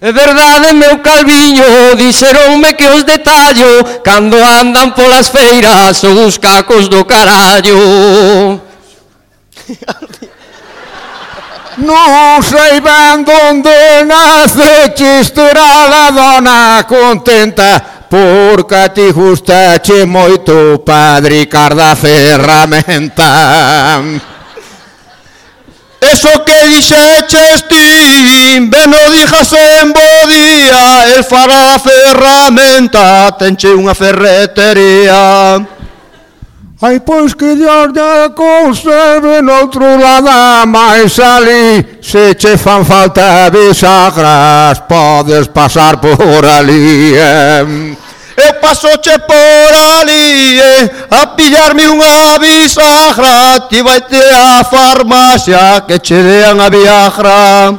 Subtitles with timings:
[0.00, 6.88] É verdade, meu calviño, dixeronme que os detallo Cando andan polas feiras son uns cacos
[6.88, 8.60] do carallo.
[11.78, 14.90] Non sei ben donde nace
[15.30, 23.30] Terá a dona contenta Porque a ti gustache moito Padre Carda ferramenta
[26.12, 33.94] Eso que dixeches ben o dijas en bo día, el fará a ferramenta, tenche unha
[33.94, 35.60] ferretería.
[36.80, 44.78] Ai, pois que Dios de conserve noutro lado máis ali Se che fan falta bisagras,
[44.86, 47.96] podes pasar por ali eh.
[48.38, 55.98] Eu pasoche por ali eh, A pillarme unha bisagra Ti vai te a farmacia Que
[55.98, 57.74] che dean a viagra.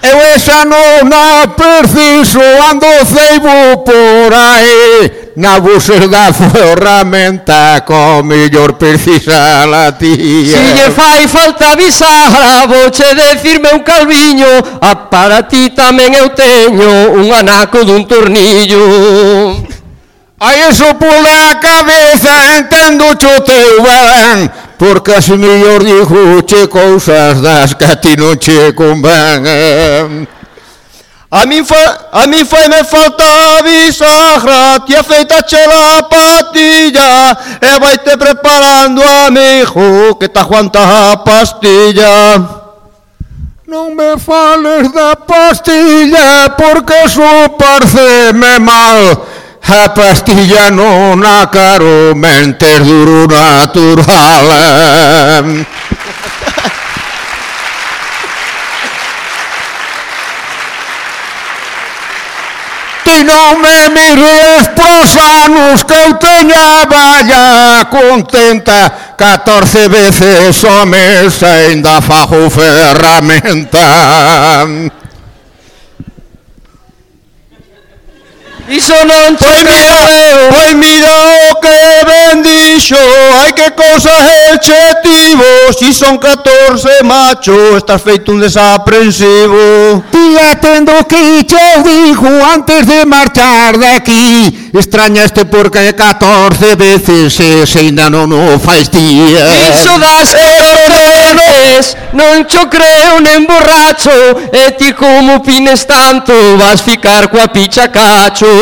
[0.00, 8.80] Eu esa non a preciso Ando ceibo por aí Na buses da ferramenta Co millor
[8.80, 14.48] precisa la tía Si lle fai falta bisagra Vouche decirme un calviño
[14.80, 19.68] A para ti tamén eu teño Un anaco dun tornillo.
[20.42, 20.58] Aí
[20.98, 28.16] por la cabeza entrando chuteban, porque el Señor dijo, che cosas das que a ti
[28.16, 30.26] no che convengan.
[31.30, 31.76] A mí fue,
[32.10, 39.30] a mí fue me falta bisagra, te afeitaste la patilla, e eh, vaite preparando a
[39.30, 42.38] mi hijo que te aguanta pastilla.
[43.66, 47.22] No me fales da pastilla porque su
[47.58, 49.20] parce me mal.
[49.68, 54.46] A pastilla non a caro mentes duro natural.
[63.04, 71.42] Ti non me mires pros anos que eu teña valla contenta 14 veces o mes
[71.42, 73.86] ainda fajo ferramenta.
[78.70, 82.94] Iso non che pois mira, pois mira oh, o que bendixo
[83.42, 90.04] Ai que cousas el che tivo Si son 14 macho Estás feito un desaprensivo.
[90.12, 94.70] Tía tendo que che dixo Antes de marchar de aquí.
[94.72, 101.26] Extrañaste porque 14 veces Ese ainda non o faz tía Iso das eh, 14 eh,
[101.26, 104.14] eh, veces Non cho creo nen borracho.
[104.52, 108.59] E ti como pines tanto Vas ficar coa picha cacho.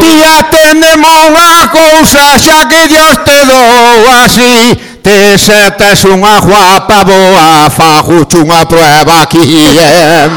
[0.00, 4.56] Tía, tenemos unha cousa xa que Dios te dou así
[5.04, 10.30] Te setes unha guapa boa, fajuche unha prueba aquí eh?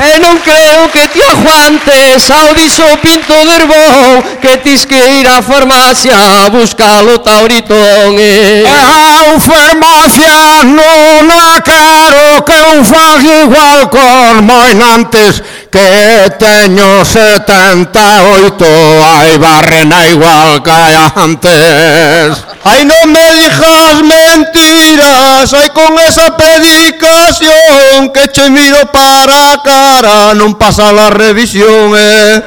[0.00, 5.28] E non creo que ti aguantes ao diso pinto de herbón Que tis que ir
[5.28, 8.64] á farmacia a buscar o tauritón eh?
[8.64, 18.64] Eu farmacia non a quero que eu faz igual con moinantes que teño 78
[19.04, 20.70] Ai, barrena igual que
[21.14, 22.44] antes.
[22.64, 30.34] Ai, non me dijas mentiras Ai, con esa predicación Que che miro para a cara
[30.34, 32.42] Non pasa la revisión, eh.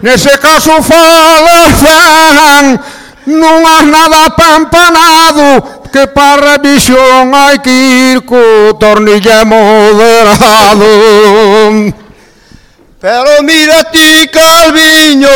[0.00, 2.78] Nese caso fala fan
[3.26, 10.86] Non has nada pampanado que para a visión hai que ir co tornille moderado.
[13.00, 15.28] Pero mira ti, Calviño,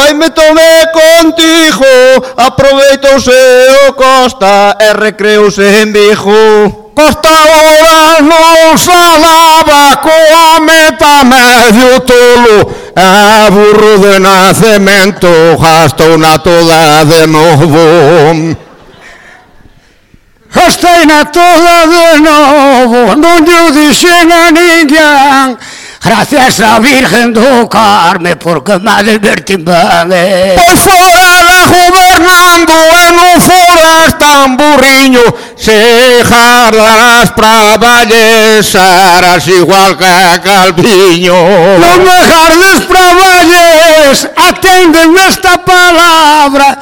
[0.00, 1.84] aí me tomé contigo,
[2.36, 3.32] aproveitouse
[3.88, 6.92] o Costa e recreouse en Vigo.
[6.94, 17.04] Costa ora non salaba coa meta medio tolo, a burro de nacemento gastou na toda
[17.04, 18.67] de novo.
[20.54, 25.58] Gastei-na toda de novo Non lle dixen a ninguén
[26.00, 30.08] Gracias a Virgen do Carme porque me advertín ben.
[30.56, 31.28] Pois fora
[31.66, 35.20] gobernando e non foras tan burriño.
[35.56, 41.36] Se jardas pra vallesaras igual que Calviño.
[41.82, 46.78] Non me jardes pra valles, aténdeme esta palabra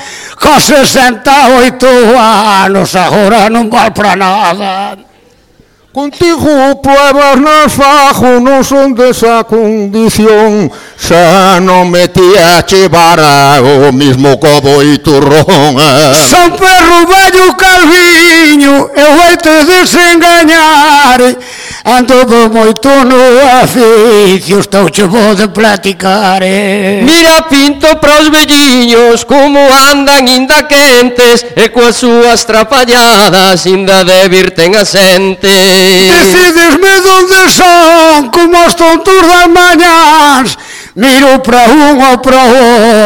[0.47, 1.27] cos 60,
[2.63, 4.95] anos, agora non val para nada.
[5.97, 10.69] Contigo oh pruebas nas fajo, non son desa condición.
[10.93, 15.73] Xa non metía a chevara o mismo cobo e turrón.
[16.29, 21.33] Son perro vello calviño, eu vai te desengañar.
[21.87, 23.23] Ando do moito no
[23.63, 27.01] aficio, estou che vou de platicar eh.
[27.01, 34.29] Mira pinto para os velliños como andan inda quentes E coas súas trapalladas inda de
[34.29, 35.86] virten asentes.
[35.87, 36.89] Decidesme
[37.19, 40.59] onde son como os tontos das mañas
[40.97, 42.43] Miro para un ou para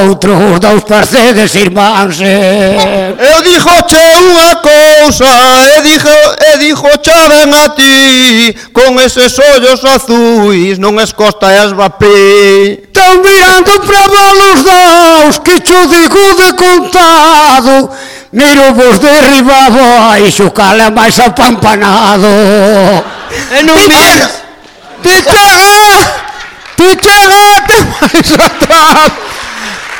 [0.07, 2.21] outro, dous parcedes irmáns.
[2.21, 5.27] Eu dixo che unha cousa,
[5.75, 6.07] e dixo,
[6.39, 12.79] e dixo chaven a ti, con eses ollos azuis non es costa e as vapé.
[12.87, 17.91] Están mirando para vos dous, que cho digo de contado,
[18.31, 22.31] Miro vos derribado, ai, xo cala máis apampanado.
[23.51, 24.47] E non miras,
[25.03, 25.43] Te, te,
[26.81, 29.13] Picholate mais atrás.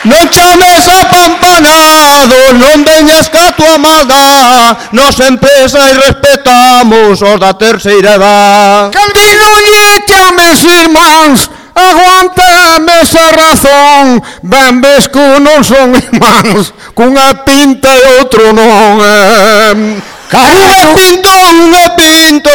[0.01, 7.53] Non chames a pampanado, non veñas ca tua maldad Nos empresa e respetamos os da
[7.53, 17.37] terceira edad Calvirulle chames irmáns, aguantame esa razón Ben ves que non son irmáns, cunha
[17.45, 20.01] pinta e outro non eh.
[20.33, 22.51] Un espinto, un espinto,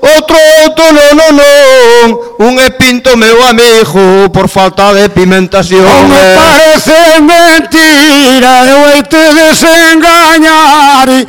[0.00, 0.36] otro,
[0.66, 2.18] otro, no, no, no.
[2.38, 5.84] Un espinto me va mijo por falta de pimentación.
[5.84, 6.36] No me eh.
[6.36, 11.08] parece mentira, yo te desengañar.
[11.10, 11.26] Y...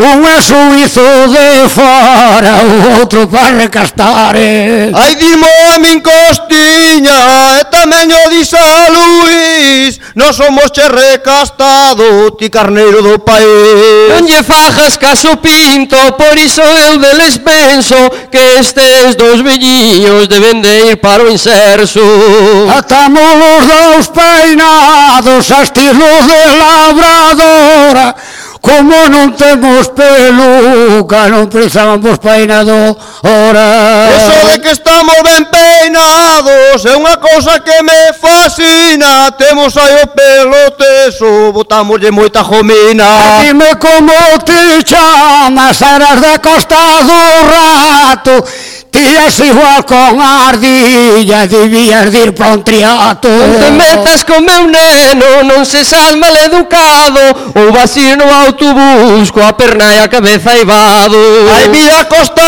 [0.00, 7.64] Un é suizo de fora, o outro para recastar Ai, dimo a min costiña, e
[7.68, 8.56] tamén o disa
[8.88, 14.08] Luís Non somos che recastado, ti carneiro do país.
[14.08, 18.00] Non lle fajas caso pinto, por iso eu deles penso
[18.32, 22.00] Que estes dos velliños deben de ir para o inserso.
[22.72, 28.16] Atamos os dous peinados, as tiros de labradora
[28.60, 32.92] Como non temos peluca, non precisamos peinado
[33.24, 34.12] ora.
[34.12, 39.32] Eso de que estamos ben peinados é unha cousa que me fascina.
[39.40, 43.40] Temos aí o pelo teso, botamoslle moita jomina.
[43.40, 44.12] Dime como
[44.44, 46.76] te chamas, eras da costa
[47.08, 48.44] do rato.
[48.90, 53.30] Ti se igual con a ardilla Debías de ir pa un triato.
[53.30, 57.54] Non te metas con meu neno Non se sal mal educado.
[57.54, 61.22] Ou vas ir no autobús Coa perna e a cabeza ibado
[61.54, 62.42] Ai, mira Costa,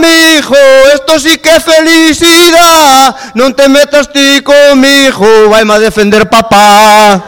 [0.00, 0.56] mijo
[0.94, 3.36] Esto sí que é felicidad.
[3.36, 7.20] Non te metas ti comijo Vai a defender papá.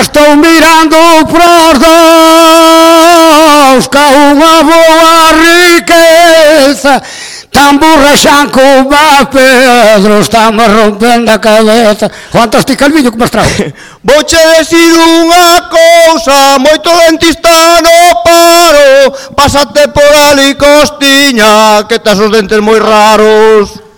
[0.00, 0.96] Estou mirando
[1.26, 7.02] pros dous Ca unha boa riqueza.
[7.50, 8.60] Tambura Xanco
[8.90, 12.10] va Pedro Estamos rompendo a cabeza.
[12.32, 13.48] Juan Tasti Calviño como estrago?
[14.04, 17.48] Vou che decir unha cousa Moito dentista
[17.80, 19.12] no paro.
[19.34, 23.88] Pásate por ali costiña Que tas os dentes moi raros.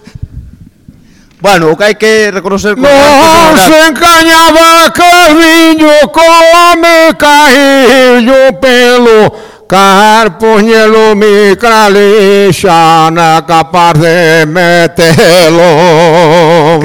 [1.41, 8.53] Bueno, o que hai que reconocer con Non se encañaba Calviño Como me caí o
[8.61, 9.50] pelo.
[9.71, 15.71] Καρπουνιέλου μικραλίσια να καπάρδε de metelo.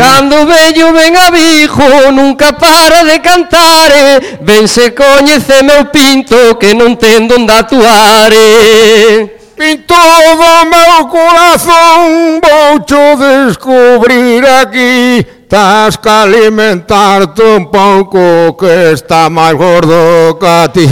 [0.01, 1.87] Cando vello ben abijo
[2.17, 4.19] nunca para de cantare eh.
[4.47, 9.19] Ven se coñece meu pinto que non ten donde atuare eh.
[9.59, 9.99] Pinto
[10.39, 12.01] do meu corazón
[12.45, 20.85] voucho descubrir aquí Tás que alimentarte un pouco que está máis gordo que a ti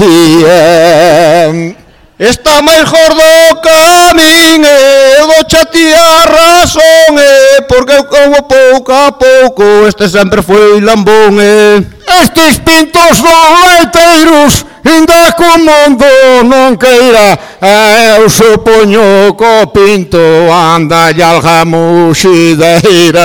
[0.46, 1.83] eh?
[2.24, 9.86] Está mejor do caminho, eu eh, vou chatear razón, eh, porque como poco a poco
[9.86, 11.38] este sempre foi lambón.
[11.42, 11.84] Eh.
[12.22, 16.06] Estes pintos doleteiros Indaco mundo
[16.44, 20.18] nunca irá, eu eh, suponho que pinto
[20.52, 23.22] anda e aljamuxideira.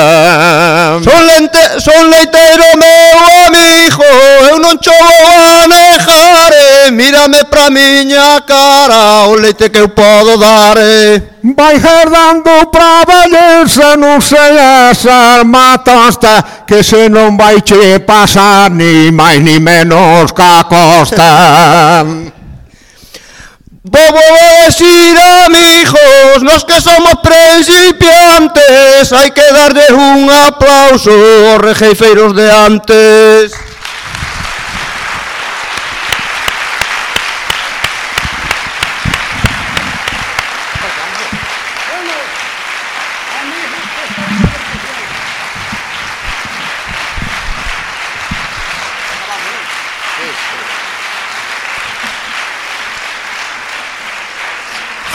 [1.03, 4.05] Son, lente, son leiteiro meu amigo,
[4.51, 10.39] eu não te vou anejar, eh, mírame pra minha cara, o leite que eu posso
[10.39, 10.77] dar.
[10.77, 11.38] Eh.
[11.43, 19.39] Vai herdando pra belleza, non seas armatosta, que se non vai che pasar ni máis
[19.39, 22.03] ni menos ca costa.
[23.87, 24.13] Vou
[24.67, 25.17] decir
[25.47, 31.15] amigos, nos que somos principiantes, hai que darlle un aplauso
[31.55, 33.68] aos rejeifeiros de antes.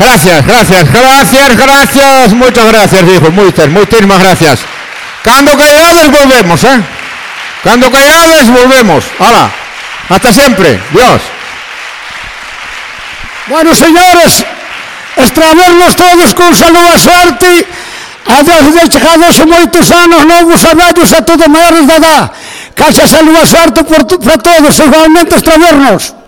[0.03, 4.59] Gracias, gracias, gracias, gracias, muchas gracias, hijo, muchas, muchísimas gracias.
[5.23, 6.81] Cuando callades volvemos, ¿eh?
[7.63, 9.05] Cuando callades volvemos.
[9.17, 9.49] Hala,
[10.09, 10.77] hasta siempre.
[10.91, 11.21] Dios.
[13.47, 14.45] Bueno, señores,
[15.15, 17.67] extravernos todos con salud e sorte.
[18.27, 22.31] Adiós de chegados moitos anos novos a vellos a todo maiores de edad.
[22.75, 26.22] Caixa salud e sorte por, para todos, igualmente extravernos.